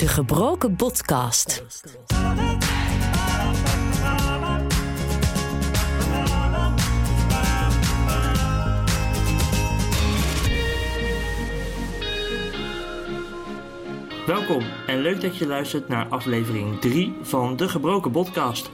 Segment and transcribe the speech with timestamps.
[0.00, 1.64] De Gebroken Podcast.
[14.26, 18.70] Welkom en leuk dat je luistert naar aflevering 3 van De Gebroken Podcast.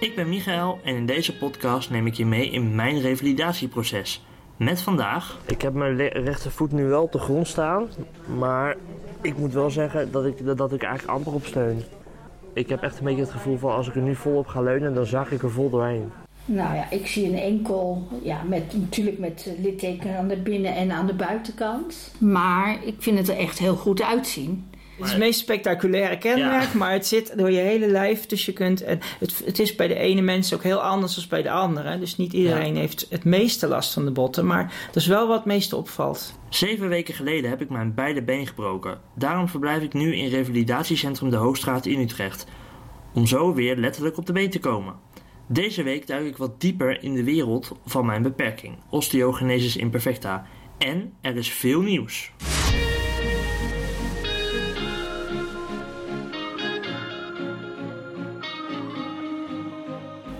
[0.00, 4.22] Ik ben Michael en in deze podcast neem ik je mee in mijn revalidatieproces.
[4.58, 5.38] Met vandaag.
[5.46, 7.88] Ik heb mijn rechtervoet nu wel op de grond staan,
[8.38, 8.76] maar
[9.20, 11.82] ik moet wel zeggen dat ik, dat ik eigenlijk amper op steun.
[12.52, 14.94] Ik heb echt een beetje het gevoel van als ik er nu volop ga leunen,
[14.94, 16.10] dan zag ik er vol doorheen.
[16.44, 20.90] Nou ja, ik zie een enkel, ja, met, natuurlijk met littekenen aan de binnen- en
[20.90, 22.14] aan de buitenkant.
[22.18, 24.70] Maar ik vind het er echt heel goed uitzien.
[24.98, 28.26] Het is het meest spectaculaire kenmerk, maar het zit door je hele lijf.
[28.26, 28.84] Dus je kunt.
[28.84, 31.98] Het, het is bij de ene mens ook heel anders dan bij de andere.
[31.98, 34.46] Dus niet iedereen heeft het meeste last van de botten.
[34.46, 36.34] Maar dat is wel wat het meeste opvalt.
[36.48, 39.00] Zeven weken geleden heb ik mijn beide been gebroken.
[39.14, 42.46] Daarom verblijf ik nu in revalidatiecentrum De Hoogstraat in Utrecht.
[43.14, 44.94] Om zo weer letterlijk op de been te komen.
[45.46, 50.46] Deze week duik ik wat dieper in de wereld van mijn beperking, osteogenesis imperfecta.
[50.78, 52.32] En er is veel nieuws.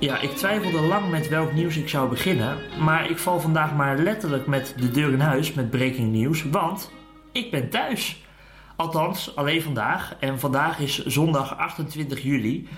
[0.01, 3.99] Ja, ik twijfelde lang met welk nieuws ik zou beginnen, maar ik val vandaag maar
[3.99, 6.91] letterlijk met de deur in huis met breaking news, want
[7.33, 8.25] ik ben thuis.
[8.77, 10.15] Althans, alleen vandaag.
[10.21, 12.69] En vandaag is zondag 28 juli.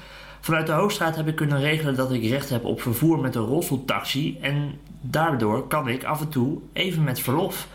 [0.40, 3.46] Vanuit de Hoogstraat heb ik kunnen regelen dat ik recht heb op vervoer met een
[3.46, 4.38] rolstoeltaxi.
[4.40, 7.66] En daardoor kan ik af en toe even met verlof.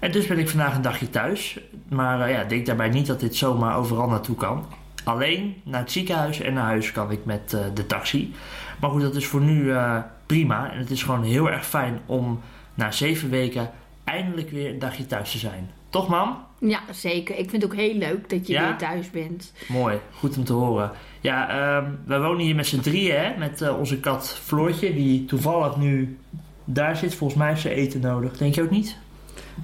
[0.00, 1.60] En dus ben ik vandaag een dagje thuis.
[1.88, 4.66] Maar uh, ja, denk daarbij niet dat dit zomaar overal naartoe kan.
[5.04, 8.34] Alleen naar het ziekenhuis en naar huis kan ik met uh, de taxi.
[8.80, 10.72] Maar goed, dat is voor nu uh, prima.
[10.72, 12.40] En het is gewoon heel erg fijn om
[12.74, 13.70] na zeven weken
[14.04, 15.70] eindelijk weer een dagje thuis te zijn.
[15.90, 16.36] Toch, mam?
[16.60, 17.38] Ja, zeker.
[17.38, 18.66] Ik vind het ook heel leuk dat je Ja?
[18.68, 19.52] weer thuis bent.
[19.68, 20.90] Mooi, goed om te horen.
[21.20, 23.36] Ja, ehm wij wonen hier met z'n drieën, hè?
[23.38, 26.18] Met eh, onze kat Floortje, die toevallig nu
[26.64, 27.14] daar zit.
[27.14, 28.36] Volgens mij heeft ze eten nodig.
[28.36, 28.96] Denk je ook niet?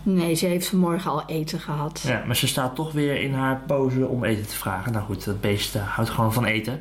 [0.02, 2.02] Nee, ze heeft vanmorgen al eten gehad.
[2.06, 4.92] Ja, maar ze staat toch weer in haar pose om eten te vragen.
[4.92, 6.80] Nou goed, dat beest eh, houdt gewoon van eten.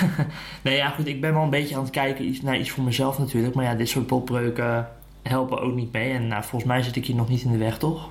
[0.62, 2.84] nee, ja goed, ik ben wel een beetje aan het kijken iets- naar iets voor
[2.84, 3.54] mezelf natuurlijk.
[3.54, 4.88] Maar ja, dit soort botbreuken
[5.22, 6.12] helpen ook niet mee.
[6.12, 8.08] En nou, volgens mij zit ik hier nog niet in de weg, toch?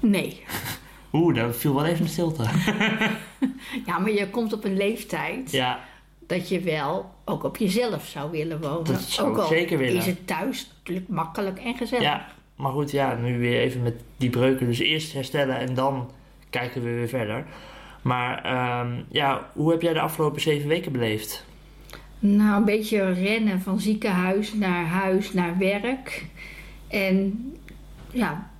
[0.00, 0.42] Nee.
[1.12, 2.44] Oeh, daar viel wel even de stilte.
[3.86, 5.80] Ja, maar je komt op een leeftijd ja,
[6.26, 8.84] dat je wel ook op jezelf zou willen wonen.
[8.84, 9.96] Dat zou ook ik zeker willen.
[9.96, 12.04] is het thuis natuurlijk makkelijk en gezellig.
[12.04, 12.26] ja,
[12.58, 14.66] maar goed, ja, nu weer even met die breuken.
[14.66, 16.10] Dus eerst herstellen en dan
[16.50, 17.44] kijken we weer verder.
[18.02, 21.44] Maar ehm, ja, hoe heb jij de afgelopen zeven weken beleefd?
[22.18, 26.26] Nou, een beetje rennen van ziekenhuis naar huis naar werk.
[26.88, 27.52] En
[28.12, 28.50] ja,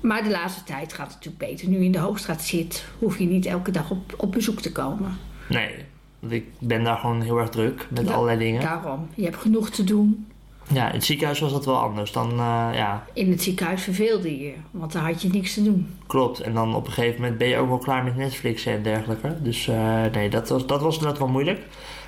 [0.00, 1.68] maar de laatste tijd gaat het natuurlijk beter.
[1.68, 4.72] Nu je in de Hoogstraat zit, hoef je niet elke dag op, op bezoek te
[4.72, 5.16] komen.
[5.48, 5.74] Nee,
[6.18, 8.60] want ik ben daar gewoon heel erg druk met Ja, allerlei dingen.
[8.60, 10.26] Daarom, je hebt genoeg te doen.
[10.72, 12.12] Ja, in het ziekenhuis was dat wel anders.
[12.12, 15.94] Dan, eh, ja, In het ziekenhuis verveelde je, want daar had je niks te doen.
[16.06, 16.40] klopt.
[16.40, 19.36] En dan op een gegeven moment ben je ook wel klaar met Netflix en dergelijke.
[19.42, 21.60] Dus eh, nee, dat was, dat was inderdaad wel moeilijk.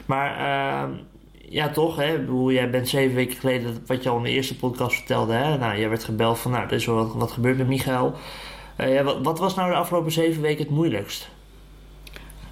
[0.07, 0.89] Maar eh,
[1.49, 2.19] ja, toch, hè.
[2.19, 5.59] Bedoel, jij bent zeven weken geleden, wat je al in de eerste podcast vertelde, hè.
[5.59, 8.15] Nou, jij werd gebeld van, nou, er is wel wat, wat gebeurd met Michael.
[8.77, 11.29] Eh, ja, wat, wat was nou de afgelopen zeven weken het moeilijkst?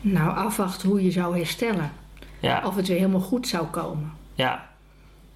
[0.00, 1.92] Nou, afwachten hoe je zou herstellen.
[2.40, 4.12] Ja, Of het weer helemaal goed zou komen.
[4.34, 4.67] ja.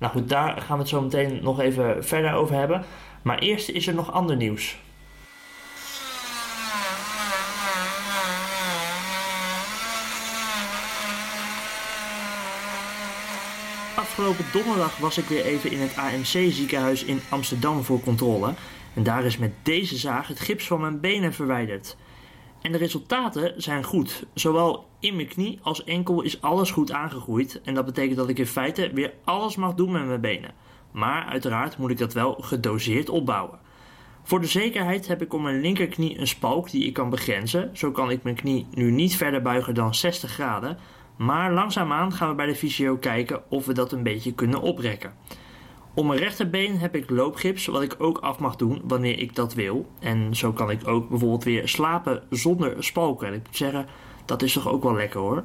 [0.02, 2.84] Nou goed, daar gaan we het zo meteen nog even verder over hebben.
[3.22, 4.76] Maar eerst is er nog ander nieuws.
[13.96, 18.54] Afgelopen donderdag was ik weer even in het AMC ziekenhuis in Amsterdam voor controle.
[18.94, 21.96] En daar is met deze zaag het gips van mijn benen verwijderd.
[22.62, 24.24] En de resultaten zijn goed.
[24.34, 27.60] Zowel in mijn knie als enkel is alles goed aangegroeid.
[27.64, 30.54] En dat betekent dat ik in feite weer alles mag doen met mijn benen.
[30.90, 33.58] Maar uiteraard moet ik dat wel gedoseerd opbouwen.
[34.22, 37.70] Voor de zekerheid heb ik om mijn linkerknie een spalk die ik kan begrenzen.
[37.72, 40.78] Zo kan ik mijn knie nu niet verder buigen dan 60 graden.
[41.16, 45.12] Maar langzaamaan gaan we bij de fysio kijken of we dat een beetje kunnen oprekken.
[45.94, 49.54] Om mijn rechterbeen heb ik loopgips, wat ik ook af mag doen wanneer ik dat
[49.54, 49.86] wil.
[50.00, 53.26] En zo kan ik ook bijvoorbeeld weer slapen zonder spalken.
[53.26, 53.86] En ik moet zeggen,
[54.24, 55.44] dat is toch ook wel lekker hoor.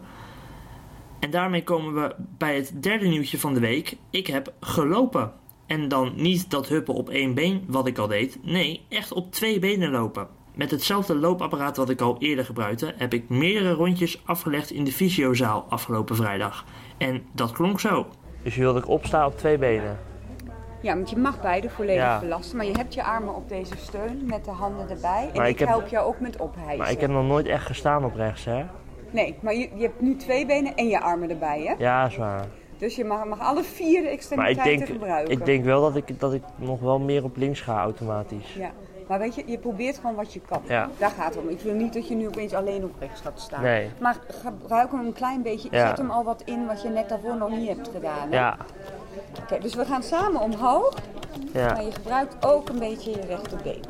[1.20, 3.98] En daarmee komen we bij het derde nieuwtje van de week.
[4.10, 5.32] Ik heb gelopen.
[5.66, 8.40] En dan niet dat huppen op één been wat ik al deed.
[8.42, 10.28] Nee, echt op twee benen lopen.
[10.56, 14.92] Met hetzelfde loopapparaat wat ik al eerder gebruikte, heb ik meerdere rondjes afgelegd in de
[14.92, 16.66] fysiozaal afgelopen vrijdag.
[16.98, 18.08] En dat klonk zo.
[18.44, 20.07] Dus je wilde ik opstaan op twee benen?
[20.82, 22.20] Ja, want je mag beide volledig Ja.
[22.20, 25.30] belasten, maar je hebt je armen op deze steun met de handen erbij.
[25.34, 26.78] En Maar ik, ik heb- help jou ook met ophijzen.
[26.78, 28.66] Maar ik heb nog nooit echt gestaan op rechts, hè?
[29.10, 31.74] Nee, maar je, je hebt nu twee benen en je armen erbij, hè?
[31.84, 32.46] Ja, is waar.
[32.78, 35.34] Dus je mag, mag alle vier de Maar ik extremiteiten denk, gebruiken.
[35.34, 38.54] ik denk wel dat ik, dat ik nog wel meer op links ga automatisch.
[38.54, 38.72] Ja,
[39.08, 40.62] maar weet je, je probeert gewoon wat je kan.
[40.68, 40.90] Ja.
[40.98, 41.50] Daar gaat het om.
[41.50, 43.62] Ik wil niet dat je nu opeens alleen op rechts gaat staan.
[43.62, 43.90] Nee.
[44.00, 45.68] Maar gebruik hem een klein beetje.
[45.72, 45.88] Ja.
[45.88, 48.30] Zet hem al wat in wat je net daarvoor nog niet hebt gedaan.
[48.32, 48.36] hè?
[48.36, 48.58] Ja,
[49.42, 50.94] Oké, dus we gaan samen omhoog.
[51.54, 51.80] Maar ja.
[51.80, 53.84] je gebruikt ook een beetje je rechterbeen.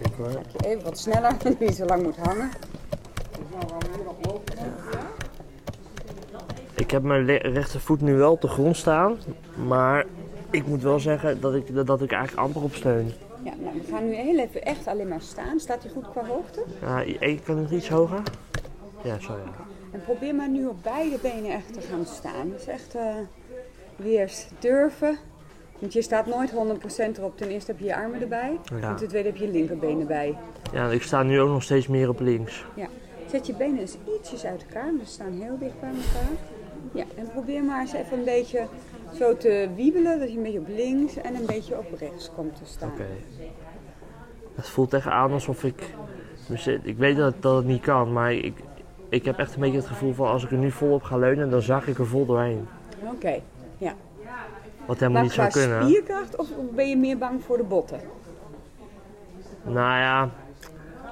[0.00, 0.30] Kijk hoor.
[0.30, 2.50] Je even wat sneller, niet zo lang moet hangen.
[6.74, 9.18] Ik heb mijn rechtervoet nu wel op de grond staan,
[9.66, 10.06] maar
[10.50, 13.12] ik moet wel zeggen dat ik, dat ik eigenlijk amper op steun.
[13.42, 15.60] Ja, nou, we gaan nu heel even echt alleen maar staan.
[15.60, 16.64] Staat hij goed qua hoogte?
[16.80, 18.22] Ja, ik kan nog iets hoger?
[19.02, 19.69] Ja, zo ja.
[19.90, 22.50] En probeer maar nu op beide benen echt te gaan staan.
[22.50, 23.14] Dus echt eh,
[23.96, 25.18] weer durven.
[25.78, 26.54] Want je staat nooit 100%
[27.18, 27.36] erop.
[27.36, 28.58] Ten eerste heb je je armen erbij.
[28.80, 28.88] Ja.
[28.88, 30.36] En ten tweede heb je je linkerbeen erbij.
[30.72, 32.64] Ja, ik sta nu ook nog steeds meer op links.
[32.74, 32.86] Ja.
[33.26, 34.92] Zet je benen eens ietsjes uit elkaar.
[35.04, 36.36] Ze staan heel dicht bij elkaar.
[36.92, 38.66] Ja, en probeer maar eens even een beetje
[39.14, 40.18] zo te wiebelen.
[40.18, 42.90] Dat je een beetje op links en een beetje op rechts komt te staan.
[42.90, 43.06] Oké.
[44.54, 45.94] Het voelt echt aan alsof ik...
[46.82, 48.54] Ik weet dat, dat het niet kan, maar ik,
[49.10, 51.50] ik heb echt een beetje het gevoel van als ik er nu volop ga leunen,
[51.50, 52.68] dan zag ik er vol doorheen.
[53.14, 53.40] Oké,
[53.78, 53.94] ja.
[54.86, 55.82] Wat helemaal Maar niet zou kunnen.
[55.88, 58.00] spierkracht of ben je meer bang voor de botten?
[59.62, 60.28] Nou ja,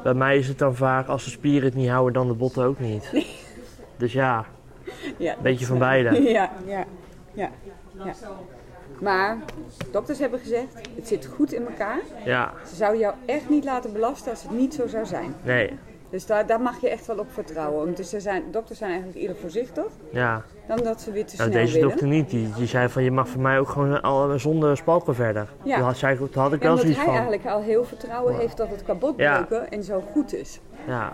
[0.03, 2.65] bij mij is het dan vaak als de spieren het niet houden, dan de botten
[2.65, 3.11] ook niet.
[3.97, 4.44] Dus ja,
[5.17, 6.23] Ja, een beetje van beide.
[6.33, 6.85] Ja, ja,
[7.33, 7.51] ja,
[8.05, 8.12] ja.
[9.01, 9.39] Maar
[9.93, 11.99] dokters hebben gezegd, het zit goed in elkaar.
[12.25, 15.35] Ja, Ze zouden jou echt niet laten belasten als het niet zo zou zijn.
[15.43, 15.79] nee,
[16.10, 17.94] Dus daar, daar mag je echt wel op vertrouwen.
[17.94, 20.43] Dus zijn, dokters zijn eigenlijk eerder voorzichtig ja.
[20.69, 21.88] dan dat ze weer te snel deze willen.
[21.88, 22.31] dokter niet.
[22.31, 25.49] Die, die zei van je mag voor mij ook gewoon al zonder spalken verder.
[25.62, 25.76] Ja.
[25.76, 27.14] Toen, had, zei, had ik Ja, wel zoiets hij van.
[27.14, 30.60] eigenlijk al heel vertrouwen heeft dat het kan botbreuken en zo goed is.
[30.87, 31.12] Ja,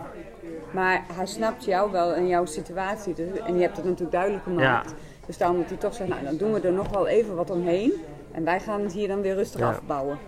[0.72, 3.14] Maar hij snapt jou wel en jouw situatie.
[3.14, 4.94] Dus- En je hebt het natuurlijk duidelijk gemaakt.
[5.26, 7.50] Dus daarom moet hij toch zeggen, nou dan doen we er nog wel even wat
[7.50, 7.92] omheen.
[8.32, 9.68] En wij gaan het hier dan weer rustig Ja.
[9.68, 10.18] afbouwen.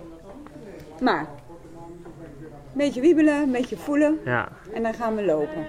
[1.01, 1.27] Maar,
[2.77, 5.67] een beetje wiebelen, een beetje voelen ja, en dan gaan we lopen.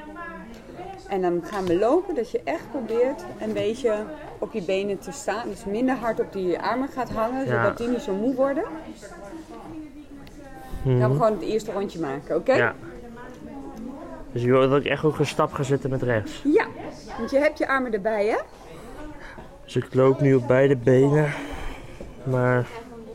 [1.08, 3.96] En dan gaan we lopen dat je echt probeert een beetje
[4.38, 5.50] op je benen te staan.
[5.50, 7.52] Dus minder hard op die armen gaat hangen, Ja.
[7.52, 8.64] zodat die niet zo moe worden.
[10.84, 12.54] Dan gaan we gewoon het eerste rondje maken, oké?
[12.54, 12.76] ja.
[14.32, 16.42] Dus je wil dat ik echt ook een stap ga zetten met rechts.
[16.44, 16.66] Ja,
[17.18, 18.38] want je hebt je armen erbij, hè?
[19.64, 21.34] Dus ik loop nu op beide benen.
[22.24, 22.66] Maar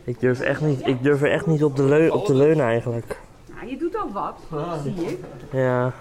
[0.03, 3.19] ik durf, echt niet, ik durf er echt niet op, de op te leunen eigenlijk.
[3.63, 4.39] Nou, je doet al wat,
[4.83, 5.19] zie ik.
[5.51, 5.93] Ja,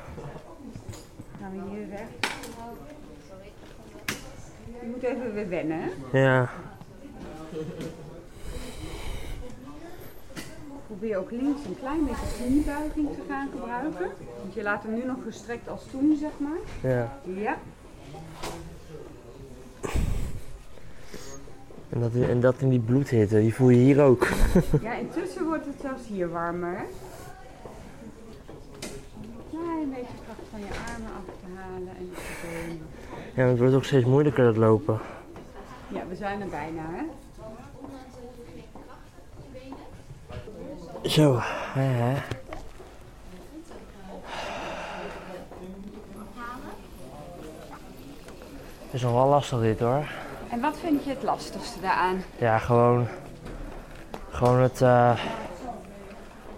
[1.40, 2.34] Gaan we hier recht.
[4.80, 6.50] Je moet even weer wennen, ja,
[10.86, 14.10] Probeer ook links een klein beetje kniebuiging te gaan gebruiken.
[14.40, 16.90] Want je laat hem nu nog gestrekt als toen, zeg maar.
[16.92, 17.18] ja.
[17.24, 17.56] Ja.
[21.88, 24.28] En dat, en dat in die bloedhitte, die voel je hier ook.
[24.82, 26.84] Ja, intussen wordt het zelfs hier warmer, hè?
[29.52, 32.86] Klein beetje kracht van je armen af te halen en je benen.
[33.34, 35.00] Ja, het wordt ook steeds moeilijker dat lopen.
[35.88, 37.04] Ja, we zijn er bijna, hè?
[41.08, 41.38] Zo,
[41.72, 42.14] hè, hè.
[48.84, 50.06] Het is nog wel lastig dit hoor.
[50.50, 52.22] En wat vind je het lastigste daaraan?
[52.38, 53.06] Ja, gewoon,
[54.30, 55.18] gewoon het, eh,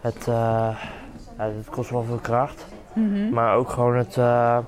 [0.01, 0.85] het, eh,
[1.37, 2.65] ja, het kost wel veel kracht.
[3.33, 4.59] Maar ook gewoon het, eh,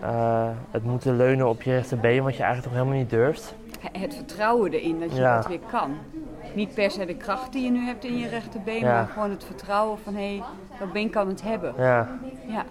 [0.00, 3.54] eh, het moeten leunen op je rechterbeen, wat je eigenlijk nog helemaal niet durft.
[3.92, 5.36] Het vertrouwen erin dat je Ja.
[5.36, 5.94] dat weer kan.
[6.54, 8.92] Niet per se de kracht die je nu hebt in je rechterbeen, Ja.
[8.92, 10.42] maar gewoon het vertrouwen van hé, hey,
[10.78, 11.74] dat been kan het hebben.
[11.78, 12.08] Ja,
[12.46, 12.64] Ja.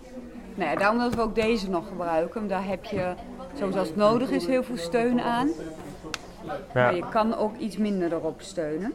[0.56, 2.48] Nou ja, daarom dat we ook deze nog gebruiken.
[2.48, 3.14] Daar heb je,
[3.54, 5.48] zoals het nodig is, heel veel steun aan.
[5.48, 6.54] ja.
[6.74, 8.94] Maar je kan ook iets minder erop steunen.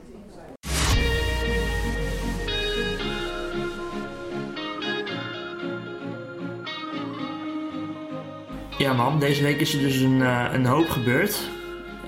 [8.85, 11.41] Ja man, deze week is er dus een, eh, een hoop gebeurd.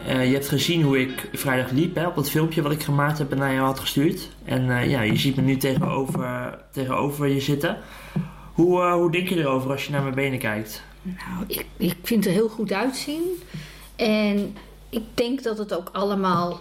[0.06, 3.18] Eh, je hebt gezien hoe ik vrijdag liep hè, op dat filmpje wat ik gemaakt
[3.18, 4.28] heb en naar jou had gestuurd.
[4.45, 7.78] En eh, ja, je ziet me nu tegenover, tegenover je zitten.
[8.52, 10.83] Hoe, hoe denk je erover als je naar mijn benen kijkt?
[11.02, 13.23] Nou, ik, ik vind het er heel goed uitzien.
[13.97, 14.56] En
[14.88, 16.61] ik denk dat het ook allemaal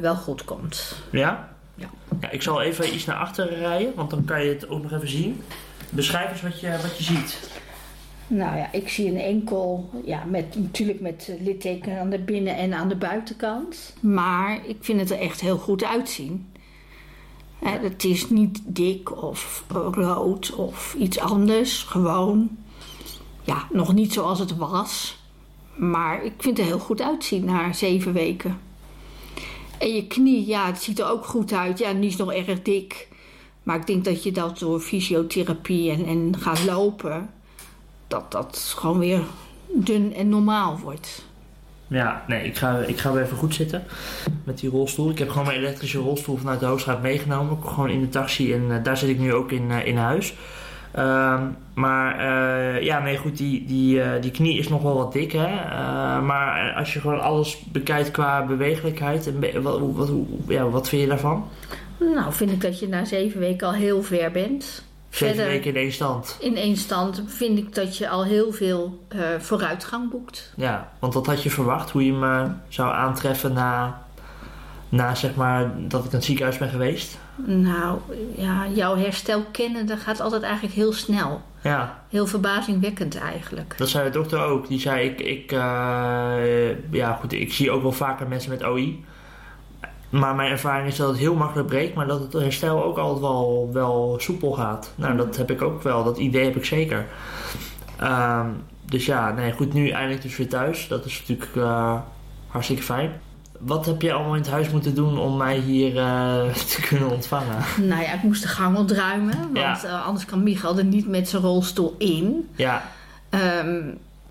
[0.00, 0.96] wel goed komt.
[1.10, 1.48] Ja?
[1.74, 1.88] Ja.
[2.20, 2.30] ja?
[2.30, 5.08] Ik zal even iets naar achteren rijden, want dan kan je het ook nog even
[5.08, 5.42] zien.
[5.90, 7.57] Beschrijf eens wat je, wat je ziet.
[8.28, 12.74] Nou ja, ik zie een enkel, ja, met, natuurlijk met litteken aan de binnen- en
[12.74, 13.94] aan de buitenkant.
[14.00, 16.46] Maar ik vind het er echt heel goed uitzien.
[17.58, 21.82] Het is niet dik of rood of iets anders.
[21.82, 22.50] Gewoon,
[23.42, 25.18] ja, nog niet zoals het was.
[25.76, 28.58] Maar ik vind het er heel goed uitzien na zeven weken.
[29.78, 31.78] En je knie, ja, het ziet er ook goed uit.
[31.78, 33.08] Ja, die is nog erg dik.
[33.62, 37.30] Maar ik denk dat je dat door fysiotherapie en, en gaat lopen,
[38.08, 39.20] dat dat gewoon weer
[39.72, 41.26] dun en normaal wordt.
[41.86, 43.84] Ja, nee, ik ga, ik ga weer even goed zitten
[44.44, 45.10] met die rolstoel.
[45.10, 47.58] Ik heb gewoon mijn elektrische rolstoel vanuit de Hoogstraat meegenomen.
[47.64, 50.34] Gewoon in de taxi en eh, daar zit ik nu ook in, eh, in huis.
[50.92, 51.42] Ehm,
[51.74, 55.48] maar eh, ja, nee, goed, die, die, die knie is nog wel wat dik, hè.
[56.20, 60.10] Maar als je gewoon alles bekijkt qua bewegelijkheid, en be- wat, wat,
[60.48, 61.48] ja, wat vind je daarvan?
[61.98, 64.84] Nou, vind ik dat je na zeven weken al heel ver bent.
[65.10, 66.36] Zeven Verder- weken in één stand.
[66.40, 70.52] In één stand vind ik dat je al heel veel eh, vooruitgang boekt.
[70.56, 74.02] Ja, want wat had je verwacht, hoe je me zou aantreffen na,
[74.88, 77.18] na zeg maar, dat ik in het ziekenhuis ben geweest?
[77.44, 77.98] Nou,
[78.36, 81.42] ja, jouw herstel kennen, dat gaat altijd eigenlijk heel snel.
[81.62, 83.74] Ja, Heel verbazingwekkend eigenlijk.
[83.78, 84.68] Dat zei de dokter ook.
[84.68, 85.58] Die zei, ik, ik, eh,
[86.90, 89.04] ja goed, ik zie ook wel vaker mensen met OI.
[90.10, 93.20] Maar mijn ervaring is dat het heel makkelijk breekt, maar dat het herstel ook altijd
[93.20, 94.92] wel, wel soepel gaat.
[94.94, 96.04] Nou, dat heb ik ook wel.
[96.04, 97.06] Dat idee heb ik zeker.
[97.96, 98.46] Ehm,
[98.84, 100.88] dus ja, nee, goed, nu eindelijk dus weer thuis.
[100.88, 102.00] Dat is natuurlijk eh,
[102.46, 103.12] hartstikke fijn.
[103.58, 107.10] Wat heb je allemaal in het huis moeten doen om mij hier eh, te kunnen
[107.10, 107.56] ontvangen?
[107.80, 109.82] Nou ja, ik moest de gang ontruimen, want Ja.
[109.84, 112.48] eh, anders kan Michael er niet met zijn rolstoel in.
[112.56, 112.82] Ja,
[113.30, 113.80] Ehm,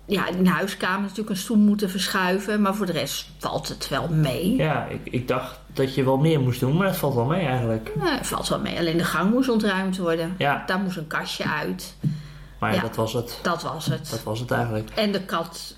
[0.04, 3.88] ja, in de huiskamer natuurlijk een stoel moeten verschuiven, maar voor de rest valt het
[3.88, 4.56] wel mee.
[4.56, 7.46] ja ik, ik dacht dat je wel meer moest doen, maar het valt wel mee
[7.46, 7.92] eigenlijk.
[7.96, 10.34] Nou, het valt wel mee, alleen de gang moest ontruimd worden.
[10.38, 11.96] Ja, Daar moest een kastje uit.
[12.58, 13.38] maar ja, dat was het.
[13.42, 14.10] Dat was het.
[14.10, 14.90] Dat was het eigenlijk.
[14.94, 15.76] En de kat,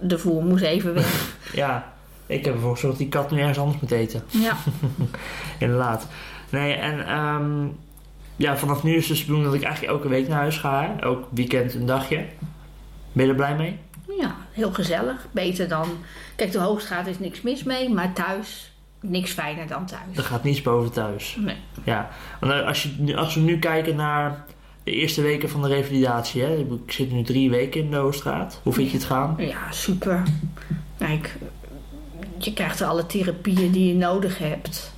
[0.00, 1.34] de voer moest even weg.
[1.52, 1.92] Ja,
[2.26, 4.22] ik heb ervoor gezorgd dat die kat nu ergens anders moet eten.
[4.28, 4.56] Ja,
[5.58, 6.06] Inderdaad.
[6.50, 7.66] Nee, en ehm,
[8.36, 10.82] ja, vanaf nu is het dus dat ik eigenlijk elke week naar huis ga.
[10.82, 11.02] hè.
[11.02, 12.24] Elk weekend een dagje.
[13.12, 13.78] Ben je er blij mee?
[14.20, 15.26] ja, heel gezellig.
[15.30, 15.88] Beter dan...
[16.36, 18.69] Kijk, de Hoogstraat is niks mis mee, maar thuis
[19.00, 20.26] niks fijner dan Er thuis.
[20.26, 21.36] gaat niets boven thuis.
[21.38, 21.56] Nee.
[21.84, 22.08] Ja,
[22.40, 24.44] want eh, als, je, als we nu kijken naar
[24.84, 26.42] de eerste weken van de revalidatie.
[26.42, 26.56] Hè?
[26.56, 28.60] Ik zit nu drie weken in de Hoogstraat.
[28.62, 29.34] Hoe vind je het gaan?
[29.38, 30.22] Ja, super.
[30.98, 31.36] Kijk,
[32.38, 34.92] je krijgt er alle therapieën die je nodig hebt.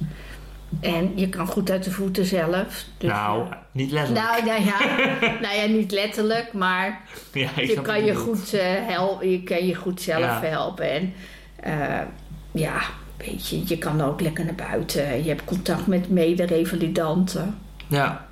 [0.80, 2.84] En je kan goed uit de voeten zelf.
[2.98, 3.66] Dus nou, ja.
[3.72, 4.26] niet letterlijk.
[4.26, 4.78] Nou, nou, ja,
[5.42, 7.00] nou ja, niet letterlijk, maar
[7.32, 10.90] ja, je kan je, goed, eh, helpen, je kan je goed zelf helpen.
[10.90, 11.14] En
[11.56, 12.06] eh,
[12.52, 12.80] ja,
[13.18, 15.22] je, je kan ook lekker naar buiten.
[15.22, 17.58] Je hebt contact met mede-revalidanten.
[17.86, 18.26] Ja,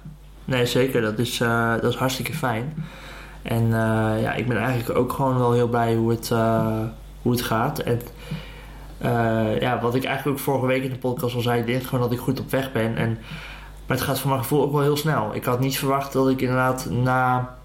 [0.44, 1.00] nee zeker.
[1.00, 2.74] Dat is, eh, dat is hartstikke fijn.
[3.42, 6.78] En eh, ja, ik ben eigenlijk ook gewoon wel heel blij hoe het, eh,
[7.22, 7.78] hoe het gaat.
[7.78, 8.00] En
[9.60, 12.12] ja, wat ik eigenlijk ook vorige week in de podcast al zei, denk gewoon dat
[12.12, 12.96] ik goed op weg ben.
[12.96, 13.18] En,
[13.86, 15.34] maar het gaat voor mijn gevoel ook wel heel snel.
[15.34, 17.56] Ik had niet verwacht dat ik inderdaad na,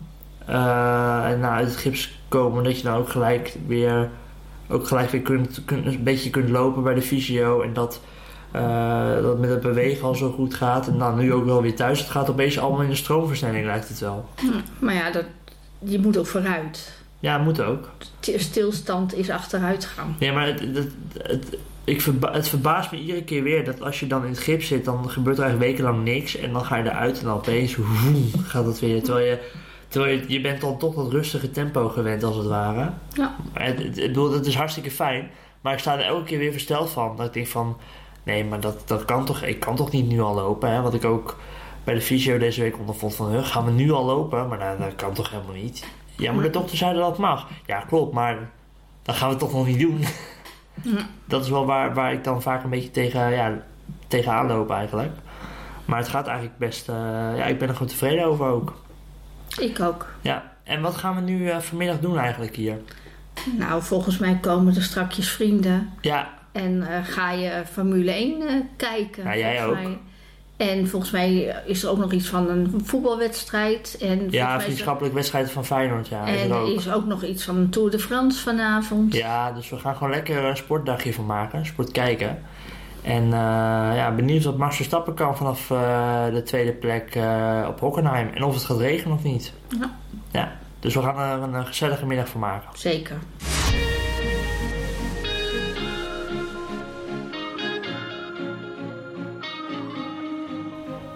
[1.38, 4.10] na uit het gips komen, dat je dan ook gelijk weer,
[4.69, 7.62] ook gelijk weer kunt, kunt, een beetje kunt lopen bij de fysio.
[7.62, 8.01] En dat,
[8.51, 10.88] eh, dat met het bewegen al zo goed gaat.
[10.88, 12.00] En dan nu ook wel weer thuis.
[12.00, 14.29] Het gaat opeens allemaal in de stroomversnelling lijkt het wel.
[14.79, 15.25] Maar ja, dat,
[15.79, 16.93] je moet ook vooruit.
[17.19, 17.89] Ja, moet ook.
[18.19, 20.15] Stilstand is achteruitgang.
[20.19, 24.00] Ja, maar het, het, het, ik verba- het verbaast me iedere keer weer dat als
[24.00, 26.36] je dan in het gips zit, dan gebeurt er eigenlijk wekenlang niks.
[26.36, 29.03] En dan ga je eruit en dan opeens woem, gaat het weer.
[29.03, 29.39] Terwijl je,
[29.88, 32.92] terwijl je, je bent dan toch dat rustige tempo gewend als het ware.
[33.13, 33.36] Ja.
[33.54, 35.30] Ik bedoel, het is hartstikke fijn.
[35.62, 37.15] Maar ik sta er elke keer weer versteld van.
[37.15, 37.77] Dat ik denk van,
[38.24, 40.72] nee, maar dat, dat kan toch, ik kan toch niet nu al lopen.
[40.72, 40.82] Hè?
[40.82, 41.38] Wat ik ook
[41.84, 44.48] bij de fysio deze week ondervond van, gaan we nu al lopen?
[44.48, 45.88] Maar nou, dat kan toch helemaal niet.
[46.18, 47.48] Ja, maar de dokter zei dat dat mag.
[47.65, 48.50] Ja, klopt, maar
[49.01, 50.06] dat gaan we toch nog niet doen.
[50.82, 51.08] Ja.
[51.25, 53.62] Dat is wel waar, waar ik dan vaak een beetje tegen, ja,
[54.08, 55.12] tegenaan loop eigenlijk.
[55.86, 56.96] Maar het gaat eigenlijk best, eh,
[57.38, 58.74] ja, ik ben er gewoon tevreden over ook.
[59.59, 60.05] Ik ook.
[60.21, 62.77] Ja, en wat gaan we nu eh, vanmiddag doen eigenlijk hier?
[63.57, 65.89] Nou, volgens mij komen er strakjes vrienden.
[66.01, 69.24] Ja, En eh, ga je Formule 1 eh, kijken.
[69.24, 69.74] Ja, jij ook.
[69.74, 69.97] mij.
[70.57, 73.97] En volgens mij is er ook nog iets van een voetbalwedstrijd.
[74.01, 76.67] En ja mij is er- vriendschappelijke wedstrijd van Feyenoord, ja, is En er er ook.
[76.77, 79.13] is ook nog iets van een Tour de France vanavond.
[79.13, 82.39] Ja, dus we gaan gewoon lekker een sportdagje van maken, sport kijken.
[83.05, 87.79] En eh, ja, benieuwd wat Max Verstappen kan vanaf eh, de tweede plek eh, op
[87.79, 88.29] Hockenheim.
[88.33, 89.53] En of het gaat regenen of niet.
[89.79, 89.97] Ja.
[90.31, 92.69] Ja, dus we gaan er een, gezellige middag van maken.
[92.74, 93.17] Zeker.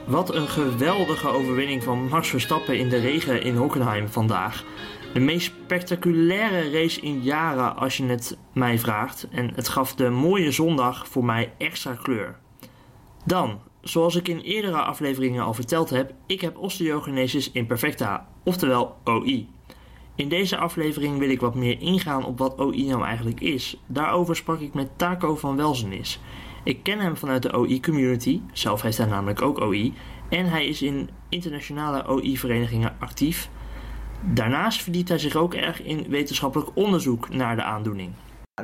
[0.06, 4.64] Wat een geweldige overwinning van Max Verstappen in de regen in Hockenheim vandaag.
[5.14, 9.28] De meest spectaculaire race in jaren als je het mij vraagt.
[9.32, 12.40] En het gaf de mooie zondag voor mij extra kleur.
[13.26, 19.50] Dan, zoals ik in eerdere afleveringen al verteld heb, ik heb osteogenesis imperfecta, oftewel OI.
[20.16, 23.82] In deze aflevering wil ik wat meer ingaan op wat OI nou eigenlijk is.
[23.88, 26.20] Daarover sprak ik met Taco van Welzenis.
[26.64, 29.94] Ik ken hem vanuit de OI-community, zelf heeft hij namelijk ook OI,
[30.30, 33.50] en hij is in internationale OI-verenigingen actief.
[34.22, 38.12] Daarnaast verdiept hij zich ook erg in wetenschappelijk onderzoek naar de aandoening.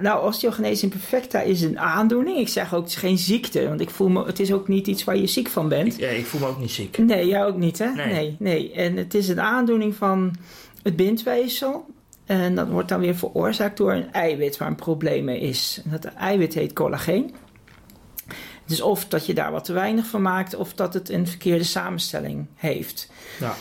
[0.01, 2.37] Nou, osteogenesis imperfecta is een aandoening.
[2.37, 4.87] Ik zeg ook, het is geen ziekte, want ik voel me, het is ook niet
[4.87, 5.95] iets waar je ziek van bent.
[5.97, 6.97] Ja, ik voel me ook niet ziek.
[6.97, 7.89] Nee, jij ook niet, hè?
[7.93, 8.13] Nee.
[8.13, 8.71] nee, nee.
[8.71, 10.35] En het is een aandoening van
[10.83, 11.85] het bindweefsel.
[12.25, 15.81] En dat wordt dan weer veroorzaakt door een eiwit waar een probleem mee is.
[15.83, 17.35] En dat eiwit heet collageen.
[18.65, 21.63] Dus of dat je daar wat te weinig van maakt, of dat het een verkeerde
[21.63, 23.11] samenstelling heeft.
[23.39, 23.55] Ja.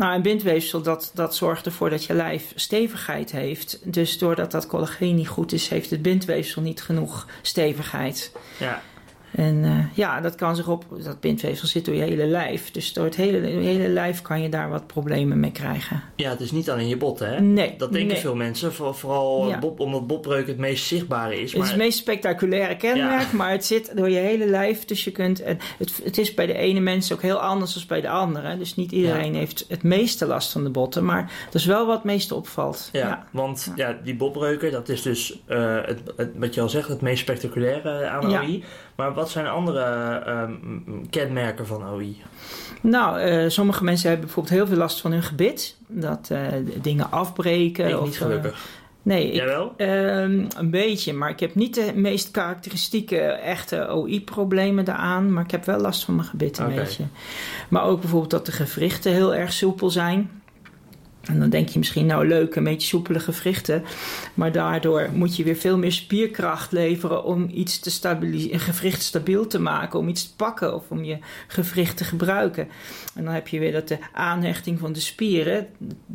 [0.00, 3.78] Nou, een bindweefsel dat, dat zorgt ervoor dat je lijf stevigheid heeft.
[3.82, 8.32] Dus doordat dat collageen niet goed is, heeft het bindweefsel niet genoeg stevigheid.
[8.58, 8.82] Ja,
[9.32, 12.70] En eh, ja, dat kan zich op, dat bindweefsel zit door je hele lijf.
[12.70, 16.02] Dus door het hele, je hele lijf kan je daar wat problemen mee krijgen.
[16.16, 17.40] ja, het is niet alleen je botten, hè?
[17.40, 18.20] Nee, Dat denken nee.
[18.20, 19.58] veel mensen, voor- vooral Ja.
[19.58, 21.52] bob, omdat botbreuk het meest zichtbare is.
[21.52, 24.84] Het is het Maar meest spectaculaire kenmerk, maar het zit door je hele lijf.
[24.84, 27.82] Dus je kunt, en het, het is bij de ene mens ook heel anders dan
[27.86, 28.56] bij de andere.
[28.58, 31.94] Dus niet iedereen heeft het meeste last van de botten, maar dat is wel wat
[31.94, 32.88] het meeste opvalt.
[32.92, 33.96] Ja, want ja.
[34.04, 38.06] die botbreuken, dat is dus eh, het, het, wat je al zegt, het meest spectaculaire
[38.08, 38.30] aan.
[39.00, 39.84] Maar wat zijn andere
[40.26, 40.52] ehm,
[41.10, 42.16] kenmerken van OI?
[42.80, 45.76] Nou, eh, sommige mensen hebben bijvoorbeeld heel veel last van hun gebit.
[45.86, 46.42] Dat eh,
[46.82, 47.88] dingen afbreken.
[47.88, 48.66] Ik of, niet eh, gelukkig.
[49.02, 49.74] nee, ik, Jawel?
[49.76, 55.32] Ehm, een beetje, maar ik heb niet de meest karakteristieke echte OI-problemen daaraan.
[55.32, 57.04] Maar ik heb wel last van mijn gebit een beetje.
[57.68, 60.39] Maar ook bijvoorbeeld dat de gewrichten heel erg soepel zijn.
[61.20, 63.84] En dan denk je misschien, nou leuk, een beetje soepele gewrichten.
[64.34, 69.02] Maar daardoor moet je weer veel meer spierkracht leveren om iets te stabiliseren, een gewricht
[69.02, 72.68] stabiel te maken, om iets te pakken of om je gewricht te gebruiken.
[73.14, 75.68] En dan heb je weer dat de aanhechting van de spieren, het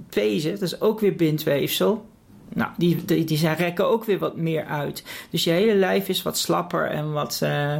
[0.09, 2.05] pezen, dat is ook weer bindweefsel.
[2.53, 5.03] Nou, die, die, die zijn rekken ook weer wat meer uit.
[5.29, 7.77] Dus je hele lijf is wat slapper en wat eh,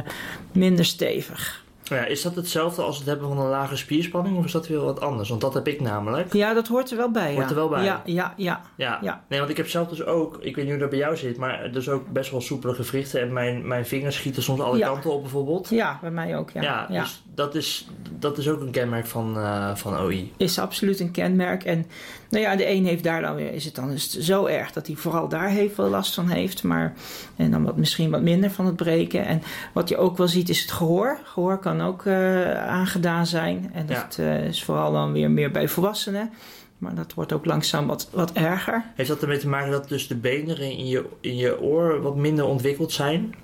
[0.52, 1.64] minder stevig.
[1.88, 4.80] Ja, is dat hetzelfde als het hebben van een lage spierspanning of is dat weer
[4.80, 5.28] wat anders?
[5.28, 6.32] Want dat heb ik namelijk.
[6.32, 7.32] Ja, dat hoort er wel bij.
[7.32, 7.48] Hoort ja.
[7.48, 7.84] er wel bij.
[7.84, 8.60] Ja, ja, ja.
[8.76, 8.98] Ja.
[9.02, 9.24] Ja.
[9.28, 11.36] nee, want ik heb zelf dus ook, ik weet niet hoe dat bij jou zit,
[11.36, 14.86] maar dus ook best wel soepele gewrichten en mijn, mijn vingers schieten soms alle Ja.
[14.86, 15.68] kanten op bijvoorbeeld.
[15.70, 16.50] Ja, bij mij ook.
[16.50, 17.86] Ja, Ja, dus dat is,
[18.18, 20.32] dat is ook een kenmerk van, eh, van OI.
[20.36, 21.64] is absoluut een kenmerk.
[21.64, 21.86] En
[22.30, 24.72] nou ja, de een heeft daar dan weer, is het dan is het zo erg
[24.72, 26.62] dat hij vooral daar heel veel last van heeft.
[26.62, 26.94] Maar,
[27.36, 29.26] en dan wat, misschien wat minder van het breken.
[29.26, 31.18] En wat je ook wel ziet is het gehoor.
[31.24, 33.70] Gehoor kan ook eh, aangedaan zijn.
[33.72, 36.30] En dat eh, is vooral dan weer meer bij volwassenen.
[36.78, 38.84] Maar dat wordt ook langzaam wat, wat erger.
[38.94, 42.16] Heeft dat ermee te maken dat dus de beenderen in je, in je oor wat
[42.16, 43.34] minder ontwikkeld zijn?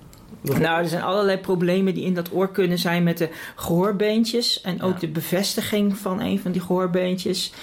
[0.41, 4.61] Nou, er zijn allerlei problemen die in dat oor kunnen zijn met de gehoorbeentjes.
[4.61, 4.99] En ook Ja.
[4.99, 7.53] de bevestiging van een van die gehoorbeentjes.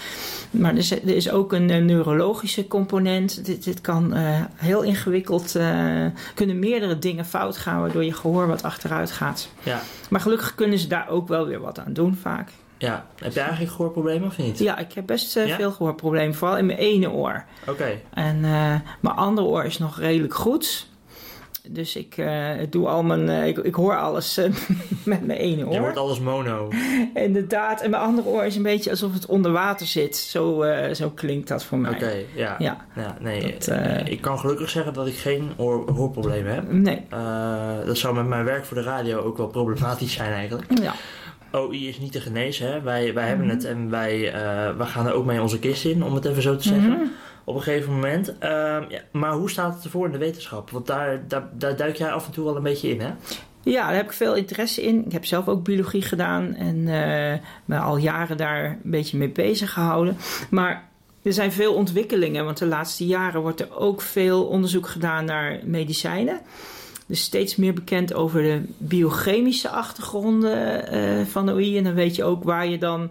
[0.51, 3.45] Maar er is, er is ook een eh, neurologische component.
[3.45, 8.47] Dit, dit kan eh, heel ingewikkeld, eh, kunnen meerdere dingen fout gaan waardoor je gehoor
[8.47, 9.49] wat achteruit gaat.
[9.63, 9.81] Ja.
[10.11, 12.51] Maar gelukkig kunnen ze daar ook wel weer wat aan doen vaak.
[12.79, 13.07] ja.
[13.19, 14.59] Heb je eigenlijk gehoorproblemen of niet?
[14.59, 15.57] Ja, ik heb best Ja?
[15.57, 17.45] veel gehoorproblemen, vooral in mijn ene oor.
[17.69, 18.01] Oké.
[18.15, 18.41] En
[19.01, 20.87] mijn andere oor is nog redelijk goed.
[21.69, 23.29] Dus ik eh, doe al mijn.
[23.29, 24.45] eh, ik, ik hoor alles eh,
[25.05, 25.81] met mijn ene Je oor.
[25.81, 26.69] wordt alles mono.
[27.15, 27.81] Inderdaad.
[27.81, 30.17] En mijn andere oor is een beetje alsof het onder water zit.
[30.17, 31.91] Zo, zo klinkt dat voor mij.
[31.91, 32.55] Oké, ja.
[32.59, 32.87] Ja.
[32.97, 36.73] Ja, nee, Dat, ik kan gelukkig zeggen dat ik geen hoor, hoorproblemen heb.
[36.73, 37.03] Nee.
[37.87, 40.67] Dat zou met mijn werk voor de radio ook wel problematisch zijn eigenlijk.
[40.83, 40.95] Ja.
[41.53, 42.81] OI is niet te genezen, hè?
[42.81, 43.55] Wij, wij hebben Mhm.
[43.55, 44.33] het en wij,
[44.77, 46.91] wij gaan er ook mee onze kist in, om het even zo te zeggen.
[46.91, 47.03] Mhm.
[47.51, 48.39] Op een gegeven moment.
[48.39, 50.71] Ehm, ja, maar hoe staat het ervoor in de wetenschap?
[50.71, 53.11] Want daar, daar, daar duik jij af en toe wel een beetje in, hè?
[53.63, 55.05] Ja, daar heb ik veel interesse in.
[55.05, 59.29] Ik heb zelf ook biologie gedaan en eh, me al jaren daar een beetje mee
[59.29, 60.17] bezig gehouden.
[60.51, 60.89] Maar
[61.23, 65.61] er zijn veel ontwikkelingen, want de laatste jaren wordt er ook veel onderzoek gedaan naar
[65.65, 66.41] medicijnen.
[67.07, 71.79] Dus steeds meer bekend over de biochemische achtergronden eh, van de OI.
[71.79, 73.11] En dan weet je ook waar je dan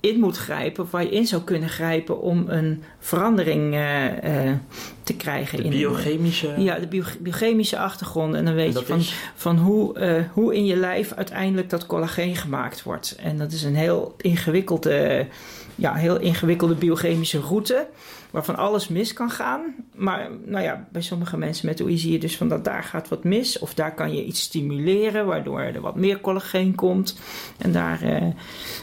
[0.00, 4.56] in moet grijpen, of waar je in zou kunnen grijpen om een verandering eh, eh,
[5.02, 5.58] te krijgen.
[5.58, 6.54] De in biochemische.
[6.58, 8.38] Ja, de bio- biochemische achtergronden.
[8.38, 9.14] En dan weet en je van is.
[9.34, 13.16] van hoe, eh, hoe in je lijf uiteindelijk dat collageen gemaakt wordt.
[13.22, 15.26] En dat is een heel ingewikkelde,
[15.74, 17.86] ja, heel ingewikkelde biochemische route.
[18.30, 19.60] Waarvan alles mis kan gaan.
[19.94, 23.08] Maar nou ja, bij sommige mensen met OI zie je dus van dat daar gaat
[23.08, 23.58] wat mis.
[23.58, 27.18] Of daar kan je iets stimuleren waardoor er wat meer collageen komt.
[27.58, 28.00] En daar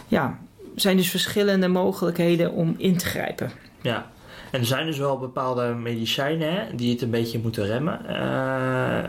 [0.08, 0.40] ja,
[0.82, 3.52] zijn dus verschillende mogelijkheden om in te grijpen.
[3.82, 4.10] Ja.
[4.52, 8.00] En er zijn dus wel bepaalde medicijnen hè, die het een beetje moeten remmen.
[8.10, 9.04] Uh,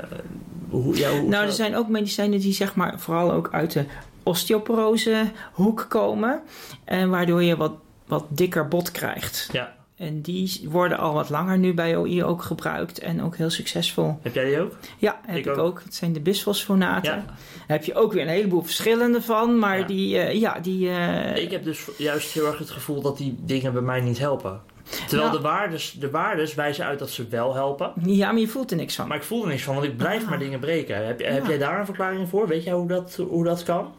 [0.71, 3.85] hoe, ja, hoe nou, er zijn ook medicijnen die zeg maar vooral ook uit de
[4.23, 6.41] osteoporose hoek komen.
[6.85, 7.73] En waardoor je wat,
[8.07, 9.49] wat dikker bot krijgt.
[9.53, 9.77] Ja.
[9.99, 14.19] En die worden al wat langer nu bij OI ook gebruikt en ook heel succesvol.
[14.23, 14.77] Heb jij die ook?
[14.99, 15.83] Ja, heb ik, ook.
[15.85, 17.15] Het zijn de bisfosfonaten.
[17.15, 17.25] Ja.
[17.27, 20.89] Daar heb je ook weer een heleboel verschillende van, maar die, uh, ja, die...
[20.89, 21.37] Uh...
[21.37, 24.61] Ik heb dus juist heel erg het gevoel dat die dingen bij mij niet helpen.
[25.09, 27.93] Terwijl de, waardes, de waardes wijzen uit dat ze wel helpen.
[28.03, 29.09] Ja, maar je voelt er niks van.
[29.09, 30.29] Maar ik voel er niks van, want ik blijf ah.
[30.29, 31.07] maar dingen breken.
[31.07, 32.49] Heb, heb jij daar een verklaring voor?
[32.49, 33.93] Weet jij hoe dat, hoe dat kan?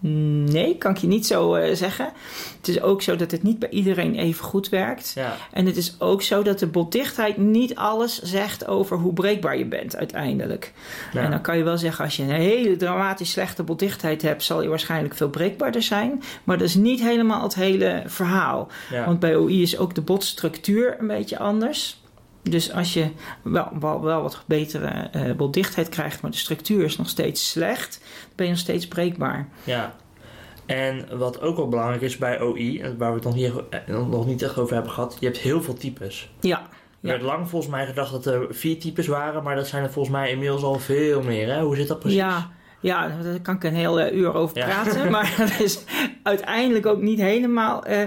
[0.00, 2.12] Nee, kan ik je niet zo uh, zeggen.
[2.56, 5.12] Het is ook zo dat het niet bij iedereen even goed werkt.
[5.14, 5.36] Ja.
[5.52, 9.66] En het is ook zo dat de botdichtheid niet alles zegt over hoe breekbaar je
[9.66, 10.72] bent uiteindelijk.
[11.12, 11.22] Ja.
[11.22, 14.62] En dan kan je wel zeggen, als je een hele dramatisch slechte botdichtheid hebt, zal
[14.62, 16.22] je waarschijnlijk veel breekbaarder zijn.
[16.44, 18.68] Maar dat is niet helemaal het hele verhaal.
[18.90, 19.04] Ja.
[19.04, 21.99] Want bij OI is ook de botstructuur een beetje anders.
[22.42, 23.10] Dus als je
[23.42, 27.98] wel, wel, wel wat betere uh, boldichtheid krijgt, maar de structuur is nog steeds slecht,
[28.00, 29.48] dan ben je nog steeds breekbaar.
[29.64, 29.94] Ja.
[30.66, 34.26] En wat ook wel belangrijk is bij OI, waar we het nog, hier, eh, nog
[34.26, 36.30] niet echt over hebben gehad, je hebt heel veel types.
[36.40, 36.68] Ja.
[37.00, 39.92] Er werd lang volgens mij gedacht dat er vier types waren, maar dat zijn er
[39.92, 41.52] volgens mij inmiddels al veel meer.
[41.52, 41.62] Hè?
[41.62, 42.18] Hoe zit dat precies?
[42.18, 42.50] Ja,
[42.80, 45.10] ja, daar kan ik een hele uur over praten.
[45.10, 45.84] Maar dat is
[46.22, 47.88] uiteindelijk ook niet helemaal.
[47.88, 48.02] Uh,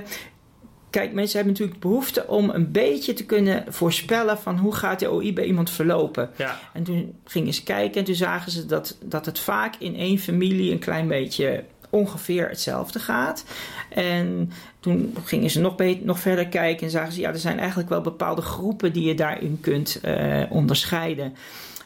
[0.93, 5.11] Kijk, mensen hebben natuurlijk behoefte om een beetje te kunnen voorspellen van hoe gaat de
[5.11, 6.29] OI bij iemand verlopen.
[6.35, 6.59] Ja.
[6.73, 10.19] En toen gingen ze kijken en toen zagen ze dat, dat het vaak in één
[10.19, 13.45] familie een klein beetje ongeveer hetzelfde gaat.
[13.89, 17.59] En toen gingen ze nog, beter, nog verder kijken en zagen ze, ja, er zijn
[17.59, 21.35] eigenlijk wel bepaalde groepen die je daarin kunt uh, onderscheiden.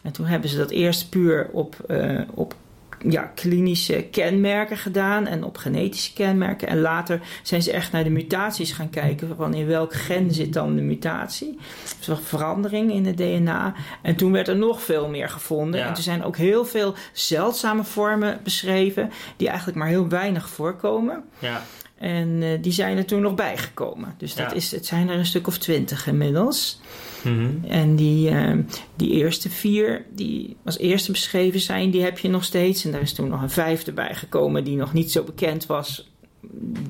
[0.02, 2.56] En toen hebben ze dat eerst puur op, uh, op
[3.10, 6.68] ja, klinische kenmerken gedaan en op genetische kenmerken.
[6.68, 9.36] En later zijn ze echt naar de mutaties gaan kijken.
[9.36, 11.58] Van in welk gen zit dan de mutatie?
[11.98, 13.74] Dus er verandering in het DNA.
[14.02, 15.84] En toen werd er nog veel meer gevonden.
[15.84, 19.12] En er zijn ook heel veel zeldzame vormen beschreven.
[19.38, 21.24] Die eigenlijk maar heel weinig voorkomen.
[21.40, 21.62] Ja.
[21.98, 24.16] En uh, die zijn er toen nog bijgekomen.
[24.18, 26.80] Dus dat is, het zijn er een stuk of twintig inmiddels.
[27.30, 28.58] Mm En die, uh,
[28.96, 32.86] die eerste vier, die als eerste beschreven zijn, die heb je nog steeds.
[32.86, 36.12] En daar is toen nog een vijfde bijgekomen die nog niet zo bekend was.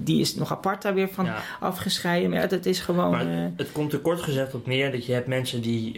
[0.04, 1.41] Die is nog apart daar weer van ja.
[1.60, 2.30] afgescheiden.
[2.30, 3.12] Maar ja, dat is gewoon.
[3.12, 5.93] Maar uh, het komt er kort gezegd op neer dat je hebt mensen die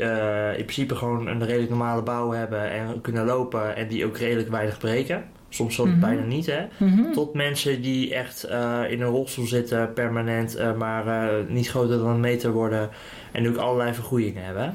[0.57, 4.49] in principe gewoon een redelijk normale bouw hebben en kunnen lopen en die ook redelijk
[4.49, 5.99] weinig breken soms zo Mhm.
[5.99, 6.65] bijna niet, hè?
[6.77, 7.11] mhm.
[7.11, 11.97] Tot mensen die echt eh, in een rolstoel zitten, permanent, eh, maar eh, niet groter
[11.97, 12.89] dan een meter worden
[13.31, 14.73] en ook allerlei vergroeien hebben.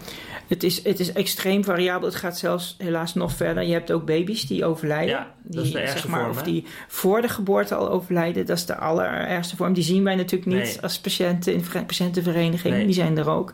[0.48, 2.08] Het is, het is extreem variabel.
[2.08, 3.62] Het gaat zelfs helaas nog verder.
[3.62, 5.08] Je hebt ook baby's die overlijden.
[5.14, 7.90] Ja, die, dat is de ergste zeg maar, vorm, Of die voor de geboorte al
[7.90, 8.46] overlijden.
[8.46, 9.72] Dat is de allerergste vorm.
[9.72, 10.80] Die zien wij natuurlijk niet Nee.
[10.82, 12.74] als patiënten in de patiëntenvereniging.
[12.74, 12.84] Nee.
[12.84, 13.52] Die zijn er ook.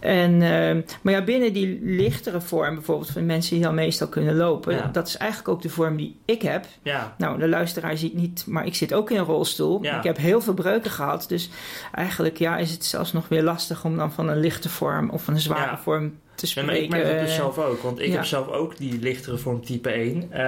[0.00, 4.36] En, ehm, maar ja, binnen die lichtere vorm, bijvoorbeeld van mensen die dan meestal kunnen
[4.36, 4.74] lopen.
[4.74, 4.88] Ja.
[4.92, 6.64] Dat is eigenlijk ook de vorm die ik heb.
[6.82, 9.82] Ja, Nou, de luisteraar ziet niet, maar ik zit ook in een rolstoel.
[9.82, 9.96] Ja.
[9.98, 11.24] Ik heb heel veel breuken gehad.
[11.28, 11.50] Dus
[11.94, 15.22] eigenlijk ja, is het zelfs nog weer lastig om dan van een lichte vorm of
[15.22, 15.78] van een zware Ja.
[15.78, 16.70] vorm te Ja, spreken.
[16.72, 18.12] maar ik merk dat dus zelf ook, want ik ja.
[18.14, 20.26] heb zelf ook die lichtere vorm type 1.
[20.32, 20.40] Eh,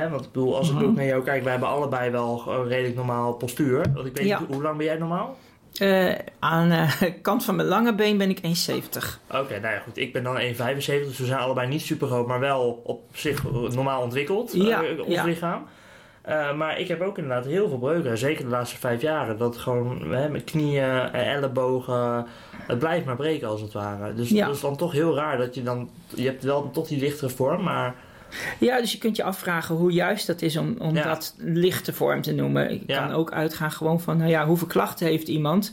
[0.00, 0.84] hè, want ik bedoel, als ik Mhm.
[0.84, 3.84] ook naar jou kijk, wij hebben allebei wel een redelijk normaal postuur.
[3.94, 4.38] Want ik weet Ja.
[4.40, 5.36] niet, hoe lang ben jij normaal?
[5.74, 8.42] Eh, aan de kant van mijn lange been ben ik 1,70.
[9.30, 9.96] Oké, nou ja, goed.
[9.98, 10.44] Ik ben dan 1,75,
[10.84, 14.98] dus we zijn allebei niet super groot, maar wel op zich normaal ontwikkeld, Ja, eh,
[14.98, 15.24] ons ja.
[15.24, 15.64] lichaam.
[16.22, 19.38] Eh, maar ik heb ook inderdaad heel veel breuken, zeker de laatste vijf jaren.
[19.38, 22.26] Dat gewoon hè, met knieën, eh, ellebogen,
[22.66, 24.14] het blijft maar breken als het ware.
[24.14, 24.46] Dus Ja.
[24.46, 27.30] dat is dan toch heel raar dat je dan, je hebt wel toch die lichtere
[27.30, 27.94] vorm, maar
[28.58, 31.02] Ja, dus je kunt je afvragen hoe juist dat is om, om Ja.
[31.02, 32.70] dat lichte vorm te noemen.
[32.70, 32.98] Ik Ja.
[33.06, 35.72] kan ook uitgaan gewoon van, nou ja, hoeveel klachten heeft iemand?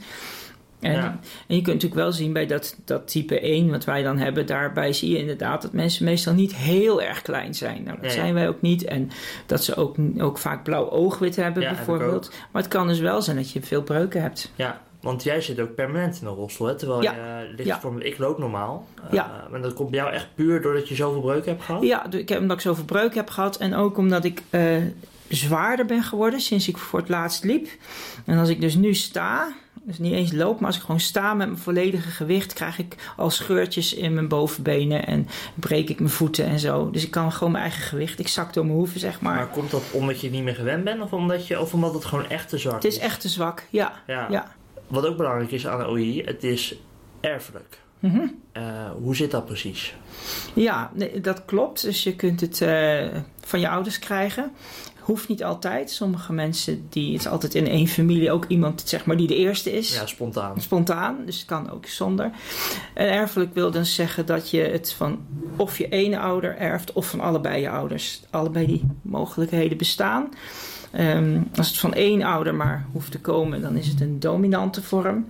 [0.80, 1.04] En, Ja.
[1.48, 4.46] en je kunt natuurlijk wel zien bij dat, dat type 1 wat wij dan hebben,
[4.46, 7.84] daarbij zie je inderdaad dat mensen meestal niet heel erg klein zijn.
[7.84, 8.84] Nou, dat zijn wij ook niet.
[8.84, 9.10] En
[9.46, 12.32] dat ze ook, ook vaak blauw oogwit hebben heb bijvoorbeeld.
[12.52, 14.52] Maar het kan dus wel zijn dat je veel breuken hebt.
[14.56, 14.82] ja.
[15.02, 16.76] Want jij zit ook permanent in een rolstoel, hè?
[16.76, 17.12] terwijl Ja.
[17.40, 17.80] je ligt Ja.
[17.80, 18.88] voor ik loop normaal.
[19.06, 19.48] Uh, Ja.
[19.52, 21.84] Maar dat komt bij jou echt puur doordat je zoveel breuken hebt gehad?
[21.84, 24.76] Ja, ik heb omdat ik zoveel breuken heb gehad en ook omdat ik eh,
[25.28, 27.68] zwaarder ben geworden sinds ik voor het laatst liep.
[28.26, 29.52] En als ik dus nu sta,
[29.84, 32.96] dus niet eens loop, maar als ik gewoon sta met mijn volledige gewicht, krijg ik
[33.18, 36.90] al scheurtjes in mijn bovenbenen en breek ik mijn voeten en zo.
[36.92, 39.36] Dus ik kan gewoon mijn eigen gewicht, ik zak door mijn hoeven zeg maar.
[39.36, 42.06] Maar komt dat omdat je niet meer gewend bent of omdat, je, of omdat het
[42.06, 43.94] gewoon echt te zwak het is echt te zwak, ja.
[44.08, 44.28] Ja.
[44.30, 44.52] ja.
[44.92, 46.76] Wat ook belangrijk is aan de OI, het is
[47.20, 47.80] erfelijk.
[48.00, 48.28] Mhm.
[48.52, 49.96] Eh, hoe zit dat precies?
[50.54, 51.82] Ja, nee, dat klopt.
[51.82, 53.08] Dus je kunt het eh,
[53.40, 54.52] van je ouders krijgen.
[55.00, 55.92] Hoeft niet altijd.
[55.92, 59.36] Sommige mensen, die, het is altijd in één familie ook iemand zeg maar, die de
[59.36, 59.96] eerste is.
[59.96, 60.62] Ja, spontaan.
[60.62, 62.32] Spontaan, dus het kan ook zonder.
[62.94, 65.26] En erfelijk wil dan zeggen dat je het van
[65.56, 68.22] of je ene ouder erft of van allebei je ouders.
[68.30, 70.30] Allebei die mogelijkheden bestaan.
[70.92, 74.82] Ehm, als het van één ouder maar hoeft te komen, dan is het een dominante
[74.84, 75.26] vorm.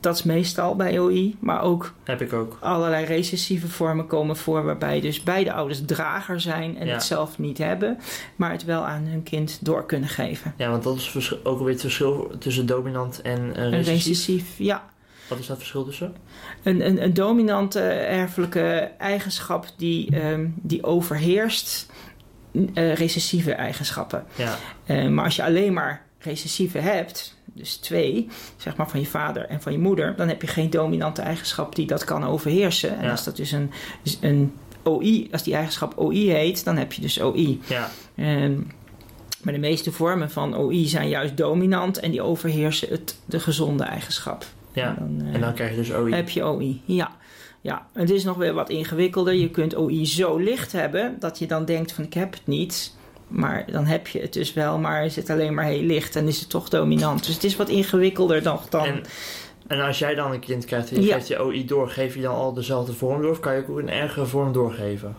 [0.00, 2.56] Dat is meestal bij OI, maar ook Heb ik ook.
[2.60, 6.92] allerlei recessieve vormen komen voor, waarbij dus beide ouders drager zijn en Ja.
[6.92, 7.98] het zelf niet hebben,
[8.36, 10.54] maar het wel aan hun kind door kunnen geven.
[10.56, 14.06] Ja, want dat is ook alweer het verschil tussen dominant en eh Een recessief.
[14.06, 14.84] recessief, ja.
[15.28, 16.14] Wat is dat verschil tussen?
[16.62, 21.86] Een, een, een dominante erfelijke eigenschap die, ehm, die overheerst
[22.74, 24.24] eh, recessieve eigenschappen.
[24.34, 29.06] Ja, Eh, maar als je alleen maar recessieve hebt, dus twee, zeg maar van je
[29.06, 32.96] vader en van je moeder, dan heb je geen dominante eigenschap die dat kan overheersen.
[32.98, 33.10] En Ja.
[33.10, 33.70] als dat dus een,
[34.20, 37.60] een OI, als die eigenschap OI heet, dan heb je dus OI.
[37.66, 38.54] ja, Ehm,
[39.42, 43.84] maar de meeste vormen van OI zijn juist dominant en die overheersen het, de gezonde
[43.84, 44.44] eigenschap.
[44.72, 44.88] ja.
[44.98, 46.14] En dan, eh, En dan krijg je dus OI.
[46.14, 47.10] heb je OI, ja.
[47.66, 49.34] Ja, het is nog weer wat ingewikkelder.
[49.34, 52.94] Je kunt OI zo licht hebben dat je dan denkt van ik heb het niet.
[53.28, 56.28] Maar dan heb je het dus wel, maar is het alleen maar heel licht en
[56.28, 57.24] is het toch dominant.
[57.24, 58.60] Dus het is wat ingewikkelder dan...
[58.70, 59.02] dan En,
[59.66, 61.14] en als jij dan een kind krijgt en je Ja.
[61.14, 63.30] geeft je OI door, geef je dan al dezelfde vorm door?
[63.30, 65.16] Of kan je ook een ergere vorm doorgeven?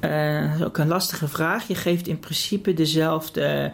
[0.00, 1.68] Eh, dat is ook een lastige vraag.
[1.68, 3.72] Je geeft in principe dezelfde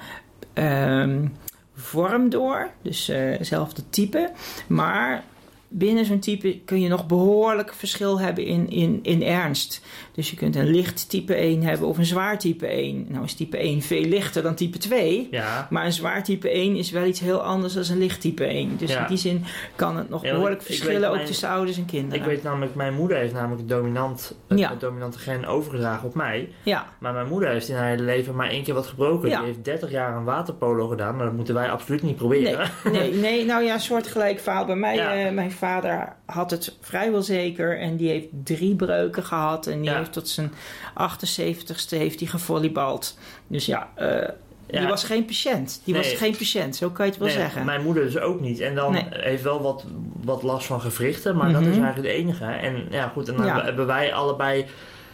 [0.52, 1.26] ehm,
[1.74, 4.30] vorm door, dus hetzelfde type.
[4.66, 5.24] Maar
[5.70, 9.80] binnen zo'n type kun je nog behoorlijk verschil hebben in, in, in ernst.
[10.12, 13.06] Dus je kunt een licht type 1 hebben of een zwaar type 1.
[13.08, 15.28] Nou is type 1 veel lichter dan type 2.
[15.30, 18.44] Ja, Maar een zwaar type 1 is wel iets heel anders dan een licht type
[18.44, 18.76] 1.
[18.76, 19.00] Dus Ja.
[19.00, 19.44] in die zin
[19.76, 22.18] kan het nog behoorlijk ik verschillen, ook mijn- tussen ouders en kinderen.
[22.18, 26.48] ik weet namelijk, mijn moeder heeft namelijk het, dominant, het, dominante gen overgedragen op mij.
[26.62, 29.28] Ja, Maar mijn moeder heeft in haar hele leven maar één keer wat gebroken.
[29.28, 32.70] Die heeft 30 jaar een waterpolo gedaan, maar dat moeten wij absoluut niet proberen.
[32.92, 35.26] Nee, nee, nou ja, soortgelijk verhaal bij mij.
[35.26, 39.66] Eh, mijn vader had het vrijwel zeker en die heeft drie breuken gehad.
[39.66, 39.96] En die Ja.
[39.96, 40.52] heeft tot zijn
[40.94, 43.18] 78ste heeft hij gevolleybald.
[43.46, 44.28] Dus ja, eh,
[44.66, 45.80] die was geen patiënt.
[45.84, 47.64] Die was geen patiënt, zo kan je het wel Nee, zeggen.
[47.64, 48.60] Mijn moeder dus ook niet.
[48.60, 49.06] En dan Nee.
[49.10, 49.84] heeft wel wat,
[50.24, 51.82] wat last van gewrichten, maar dat is Mhm.
[51.84, 52.44] eigenlijk het enige.
[52.44, 53.64] En ja, goed, en dan Ja.
[53.64, 54.66] hebben wij allebei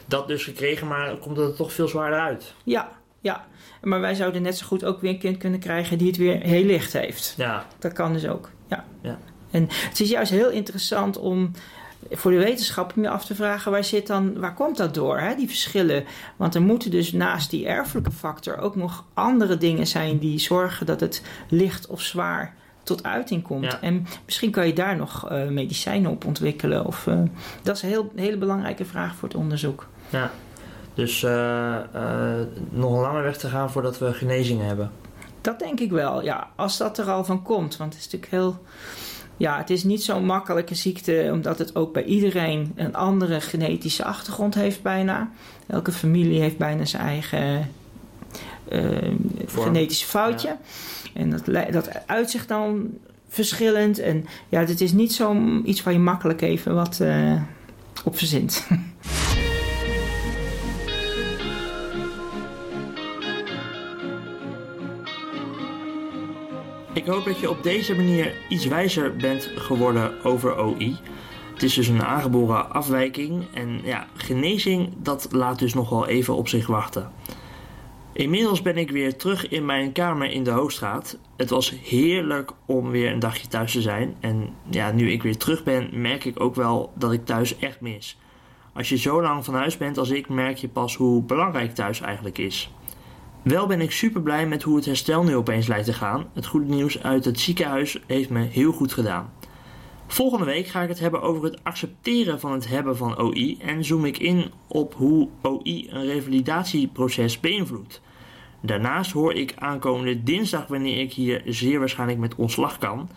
[0.06, 2.54] dat dus gekregen, maar komt het er toch veel zwaarder uit.
[2.64, 2.88] Ja,
[3.20, 3.44] ja.
[3.82, 6.40] Maar wij zouden net zo goed ook weer een kind kunnen krijgen die het weer
[6.40, 7.34] heel licht heeft.
[7.36, 8.84] Ja, Dat kan dus ook, ja.
[9.02, 9.18] Ja.
[9.54, 11.50] En het is juist heel interessant om
[12.10, 13.70] voor de wetenschap je af te vragen...
[13.72, 16.04] waar, zit dan, waar komt dat door, hè, die verschillen?
[16.36, 18.58] Want er moeten dus naast die erfelijke factor...
[18.58, 23.64] ook nog andere dingen zijn die zorgen dat het licht of zwaar tot uiting komt.
[23.64, 23.80] Ja.
[23.80, 26.84] En misschien kan je daar nog eh, medicijnen op ontwikkelen.
[26.84, 27.18] Of, eh,
[27.62, 29.86] dat is een heel, hele belangrijke vraag voor het onderzoek.
[30.08, 30.30] ja.
[30.94, 31.76] Dus eh,
[32.70, 34.90] nog een lange weg te gaan voordat we genezingen hebben.
[35.40, 36.48] Dat denk ik wel, ja.
[36.56, 37.76] Als dat er al van komt.
[37.76, 38.62] Want het is natuurlijk heel...
[39.36, 41.30] Ja, het is niet zo'n makkelijke ziekte...
[41.32, 45.30] omdat het ook bij iedereen een andere genetische achtergrond heeft bijna.
[45.66, 47.70] Elke familie heeft bijna zijn eigen
[49.44, 49.66] Vorm.
[49.66, 50.56] genetische foutje.
[51.14, 52.90] En dat, dat uitzicht dan
[53.28, 53.98] verschillend.
[53.98, 57.42] En ja, het is niet zo'n iets waar je makkelijk even wat eh,
[58.04, 58.66] op verzint.
[67.04, 70.96] Ik hoop dat je op deze manier iets wijzer bent geworden over OI.
[71.52, 76.34] Het is dus een aangeboren afwijking en ja, genezing dat laat dus nog wel even
[76.34, 77.12] op zich wachten.
[78.12, 81.18] Inmiddels ben ik weer terug in mijn kamer in de Hoogstraat.
[81.36, 84.16] Het was heerlijk om weer een dagje thuis te zijn.
[84.20, 87.80] En ja, nu ik weer terug ben, merk ik ook wel dat ik thuis echt
[87.80, 88.18] mis.
[88.72, 92.00] Als je zo lang van huis bent als ik, merk je pas hoe belangrijk thuis
[92.00, 92.70] eigenlijk is.
[93.44, 96.26] Wel ben ik super blij met hoe het herstel nu opeens lijkt te gaan.
[96.32, 99.32] Het goede nieuws uit het ziekenhuis heeft me heel goed gedaan.
[100.06, 103.84] Volgende week ga ik het hebben over het accepteren van het hebben van OI en
[103.84, 108.00] zoom ik in op hoe OI een revalidatieproces beïnvloedt.
[108.60, 113.08] Daarnaast hoor ik aankomende dinsdag wanneer ik hier zeer waarschijnlijk met ontslag kan.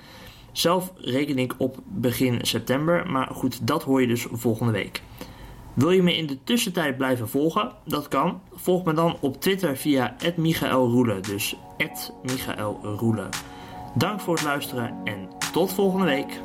[0.52, 5.02] Zelf reken ik op begin september, maar goed, dat hoor je dus volgende week.
[5.78, 7.72] Wil je me in de tussentijd blijven volgen?
[7.86, 8.42] Dat kan.
[8.54, 11.56] Volg me dan op Twitter via @michaelroelen, dus
[12.24, 13.30] @michaelroelen.
[13.96, 16.42] Dank voor het luisteren en tot volgende week.